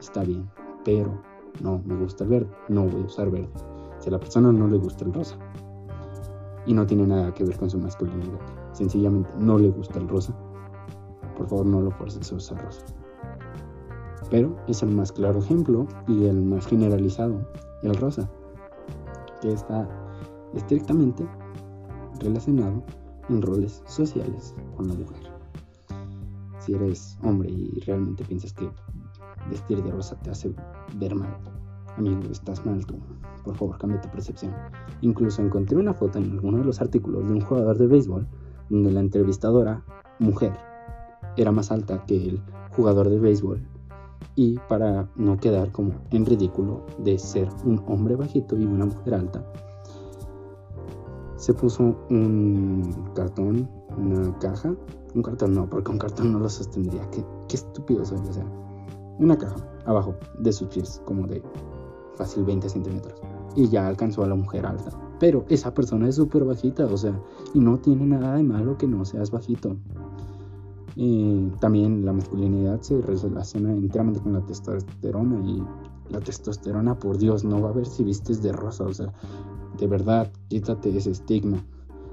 [0.00, 0.50] está bien.
[0.86, 1.20] Pero
[1.62, 2.50] no me gusta el verde.
[2.70, 3.50] No voy a usar verde.
[3.98, 5.36] Si a la persona no le gusta el rosa
[6.64, 8.40] y no tiene nada que ver con su masculinidad,
[8.72, 10.34] sencillamente no le gusta el rosa,
[11.40, 12.84] por favor no lo forces a usar rosa.
[14.28, 17.40] Pero es el más claro ejemplo y el más generalizado,
[17.82, 18.30] el rosa,
[19.40, 19.88] que está
[20.52, 21.26] estrictamente
[22.20, 22.84] relacionado
[23.30, 25.32] en roles sociales con la mujer.
[26.58, 28.70] Si eres hombre y realmente piensas que
[29.48, 30.54] vestir de rosa te hace
[30.96, 31.38] ver mal,
[31.96, 32.96] amigo, estás mal tú
[33.42, 34.52] por favor cambia tu percepción.
[35.00, 38.26] Incluso encontré una foto en alguno de los artículos de un jugador de béisbol
[38.68, 39.82] donde la entrevistadora,
[40.18, 40.52] mujer,
[41.36, 42.42] era más alta que el
[42.76, 43.60] jugador de béisbol
[44.36, 49.14] y para no quedar como en ridículo de ser un hombre bajito y una mujer
[49.14, 49.44] alta,
[51.36, 54.74] se puso un cartón, una caja,
[55.14, 58.46] un cartón no, porque un cartón no lo sostendría, qué, qué estúpido soy, o sea,
[59.18, 61.42] una caja abajo de sus pies, como de
[62.16, 63.20] fácil 20 centímetros
[63.56, 64.90] y ya alcanzó a la mujer alta.
[65.18, 67.18] Pero esa persona es súper bajita, o sea,
[67.52, 69.76] y no tiene nada de malo que no seas bajito.
[71.60, 75.62] También la masculinidad se relaciona enteramente con la testosterona y
[76.10, 79.10] la testosterona, por Dios, no va a ver si vistes de rosa, o sea,
[79.78, 81.64] de verdad, quítate ese estigma.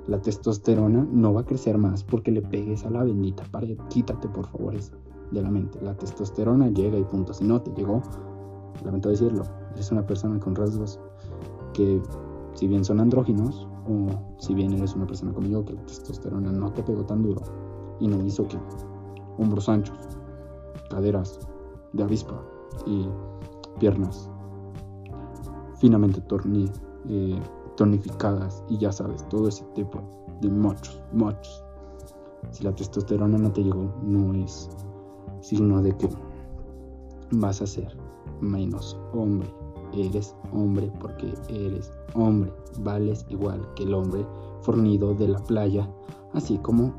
[0.07, 3.77] La testosterona no va a crecer más porque le pegues a la bendita pared.
[3.89, 4.93] Quítate, por favor, eso
[5.31, 5.81] de la mente.
[5.81, 7.33] La testosterona llega y punto.
[7.33, 8.01] Si no te llegó,
[8.85, 10.97] lamento decirlo, eres una persona con rasgos
[11.73, 12.01] que
[12.53, 14.07] si bien son andróginos o
[14.39, 17.41] si bien eres una persona como yo que la testosterona no te pegó tan duro
[17.99, 18.57] y no hizo que
[19.37, 19.97] hombros anchos,
[20.89, 21.39] caderas
[21.93, 22.41] de avispa
[22.85, 23.07] y
[23.79, 24.29] piernas
[25.79, 26.23] finamente
[27.09, 27.41] eh,
[27.75, 30.01] tonificadas y ya sabes, todo ese tipo
[30.41, 31.63] de machos, machos.
[32.51, 34.69] Si la testosterona no te llegó, no es
[35.41, 36.09] signo de que
[37.31, 37.95] vas a ser
[38.41, 39.47] menos hombre.
[39.93, 44.25] Eres hombre porque eres hombre, vales igual que el hombre
[44.61, 45.89] fornido de la playa,
[46.33, 46.93] así como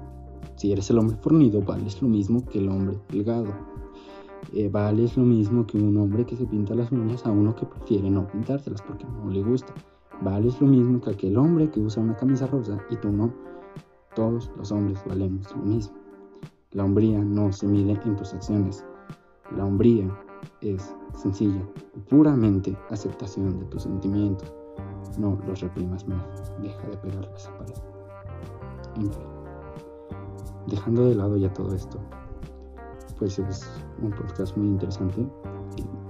[0.57, 3.53] si eres el hombre fornido, vales lo mismo que el hombre delgado.
[4.53, 7.67] Eh, vales lo mismo que un hombre que se pinta las uñas a uno que
[7.67, 9.75] prefiere no pintárselas porque no le gusta.
[10.23, 13.33] Vales lo mismo que aquel hombre que usa una camisa rosa y tú no.
[14.15, 15.97] Todos los hombres valemos lo mismo.
[16.73, 18.85] La hombría no se mide en tus acciones.
[19.57, 20.11] La hombría
[20.61, 21.67] es sencilla,
[22.09, 24.53] puramente aceptación de tus sentimientos.
[25.19, 27.75] No los reprimas más, deja de pegarles a pared.
[28.97, 29.11] En
[30.67, 31.99] dejando de lado ya todo esto,
[33.19, 33.69] pues es
[34.03, 35.27] un podcast muy interesante.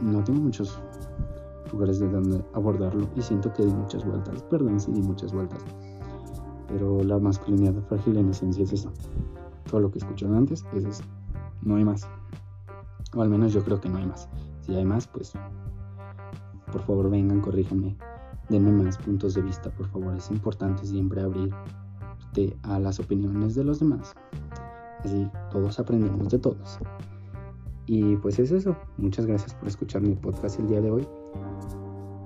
[0.01, 0.81] No tengo muchos
[1.73, 4.43] lugares de donde abordarlo y siento que di muchas vueltas.
[4.45, 5.63] Perdón si di muchas vueltas.
[6.69, 8.93] Pero la masculinidad frágil en esencia es eso.
[9.71, 11.03] Todo lo que escucharon antes es eso.
[11.63, 12.09] No hay más.
[13.15, 14.29] O al menos yo creo que no hay más.
[14.61, 15.33] Si hay más, pues
[16.71, 17.97] por favor vengan, corríjanme.
[18.49, 20.15] Denme más puntos de vista, por favor.
[20.17, 24.15] Es importante siempre abrirte a las opiniones de los demás.
[25.05, 26.79] Así todos aprendemos de todos.
[27.87, 28.77] Y pues es eso.
[28.97, 31.09] Muchas gracias por escuchar mi podcast el día de hoy.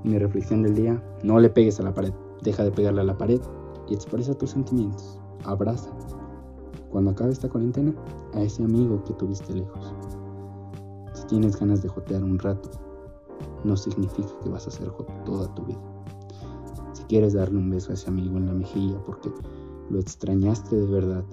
[0.05, 2.13] Mi reflexión del día, no le pegues a la pared.
[2.43, 3.41] Deja de pegarle a la pared
[3.89, 5.21] y expresa tus sentimientos.
[5.45, 5.91] Abraza.
[6.91, 7.95] Cuando acabe esta cuarentena,
[8.35, 9.95] a ese amigo que tuviste lejos
[11.33, 12.71] tienes ganas de jotear un rato,
[13.65, 14.91] no significa que vas a ser
[15.25, 15.81] toda tu vida.
[16.93, 19.33] Si quieres darle un beso a ese amigo en la mejilla porque
[19.89, 21.25] lo extrañaste de verdad,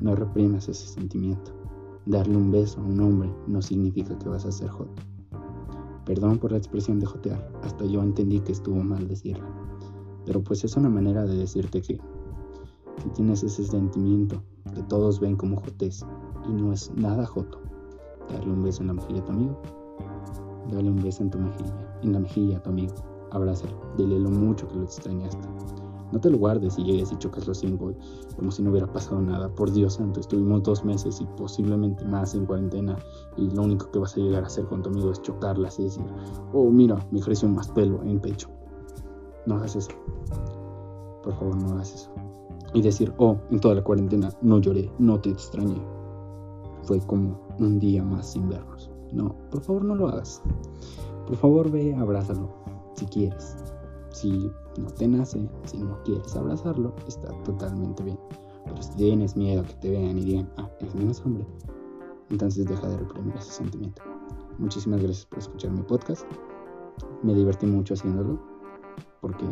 [0.00, 1.52] no reprimas ese sentimiento.
[2.06, 5.02] Darle un beso a un hombre no significa que vas a ser joto.
[6.04, 9.44] Perdón por la expresión de jotear, hasta yo entendí que estuvo mal decirla.
[10.24, 12.00] Pero pues es una manera de decirte que
[13.02, 14.42] si tienes ese sentimiento
[14.74, 16.04] que todos ven como jotes
[16.48, 17.60] y no es nada joto,
[18.30, 19.60] darle un beso en la mejilla a tu amigo,
[20.70, 22.94] dale un beso en tu mejilla, en la mejilla a tu amigo,
[23.30, 25.48] abrázalo, dile lo mucho que lo extrañaste.
[26.12, 27.92] No te lo guardes y llegues y chocas los cinco
[28.36, 29.48] como si no hubiera pasado nada.
[29.48, 32.96] Por Dios santo, estuvimos dos meses y posiblemente más en cuarentena
[33.36, 35.84] y lo único que vas a llegar a hacer con tu amigo es chocarlas y
[35.84, 36.04] decir,
[36.52, 38.48] oh mira, me creció más pelo en pecho.
[39.46, 39.90] No hagas eso.
[41.22, 42.10] Por favor, no hagas eso.
[42.74, 45.80] Y decir, oh, en toda la cuarentena no lloré, no te extrañé.
[46.82, 48.90] Fue como un día más sin vernos.
[49.12, 50.42] No, por favor no lo hagas.
[51.26, 52.48] Por favor ve, abrázalo,
[52.94, 53.56] si quieres.
[54.10, 58.18] Si no te nace, si no quieres abrazarlo, está totalmente bien.
[58.64, 61.46] Pero si tienes miedo que te vean y digan, ah, es menos hombre,
[62.30, 64.02] entonces deja de reprimir ese sentimiento.
[64.58, 66.26] Muchísimas gracias por escuchar mi podcast.
[67.22, 68.40] Me divertí mucho haciéndolo
[69.20, 69.44] porque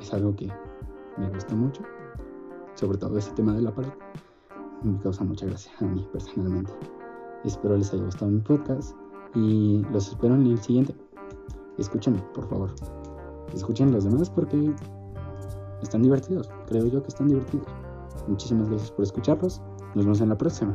[0.00, 0.48] es algo que
[1.18, 1.82] me gusta mucho.
[2.74, 3.92] Sobre todo ese tema de la pared.
[4.82, 6.72] Me causa mucha gracia a mí personalmente.
[7.44, 8.96] Espero les haya gustado mi podcast
[9.34, 10.94] y los espero en el siguiente.
[11.76, 12.74] Escúchenme, por favor
[13.56, 14.72] escuchen los demás porque
[15.82, 16.50] están divertidos.
[16.66, 17.66] Creo yo que están divertidos.
[18.28, 19.60] Muchísimas gracias por escucharlos.
[19.94, 20.74] Nos vemos en la próxima.